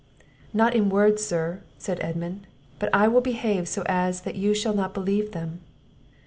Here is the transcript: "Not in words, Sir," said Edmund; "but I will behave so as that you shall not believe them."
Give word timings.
"Not 0.51 0.73
in 0.73 0.89
words, 0.89 1.23
Sir," 1.23 1.61
said 1.77 1.99
Edmund; 2.01 2.47
"but 2.79 2.89
I 2.91 3.07
will 3.07 3.21
behave 3.21 3.67
so 3.67 3.83
as 3.85 4.21
that 4.21 4.33
you 4.33 4.55
shall 4.55 4.73
not 4.73 4.95
believe 4.95 5.31
them." 5.31 5.61